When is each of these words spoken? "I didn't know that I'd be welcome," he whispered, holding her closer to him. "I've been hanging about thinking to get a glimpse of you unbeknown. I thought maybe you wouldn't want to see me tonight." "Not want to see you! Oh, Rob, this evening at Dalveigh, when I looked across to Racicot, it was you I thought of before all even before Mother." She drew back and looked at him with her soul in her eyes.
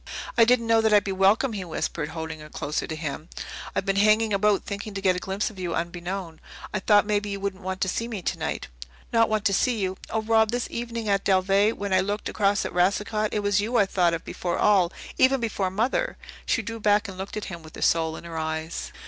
"I 0.35 0.45
didn't 0.45 0.65
know 0.65 0.81
that 0.81 0.91
I'd 0.95 1.03
be 1.03 1.11
welcome," 1.11 1.53
he 1.53 1.63
whispered, 1.63 2.09
holding 2.09 2.39
her 2.39 2.49
closer 2.49 2.87
to 2.87 2.95
him. 2.95 3.29
"I've 3.75 3.85
been 3.85 3.97
hanging 3.97 4.33
about 4.33 4.63
thinking 4.65 4.95
to 4.95 5.01
get 5.01 5.15
a 5.15 5.19
glimpse 5.19 5.51
of 5.51 5.59
you 5.59 5.75
unbeknown. 5.75 6.39
I 6.73 6.79
thought 6.79 7.05
maybe 7.05 7.29
you 7.29 7.39
wouldn't 7.39 7.61
want 7.61 7.81
to 7.81 7.87
see 7.87 8.07
me 8.07 8.23
tonight." 8.23 8.67
"Not 9.13 9.29
want 9.29 9.45
to 9.45 9.53
see 9.53 9.77
you! 9.77 9.97
Oh, 10.09 10.23
Rob, 10.23 10.49
this 10.49 10.67
evening 10.71 11.07
at 11.07 11.23
Dalveigh, 11.23 11.73
when 11.75 11.93
I 11.93 11.99
looked 11.99 12.29
across 12.29 12.63
to 12.63 12.71
Racicot, 12.71 13.29
it 13.31 13.41
was 13.43 13.61
you 13.61 13.77
I 13.77 13.85
thought 13.85 14.15
of 14.15 14.25
before 14.25 14.57
all 14.57 14.91
even 15.19 15.39
before 15.39 15.69
Mother." 15.69 16.17
She 16.47 16.63
drew 16.63 16.79
back 16.79 17.07
and 17.07 17.15
looked 17.15 17.37
at 17.37 17.45
him 17.45 17.61
with 17.61 17.75
her 17.75 17.83
soul 17.83 18.15
in 18.15 18.23
her 18.23 18.39
eyes. 18.39 18.91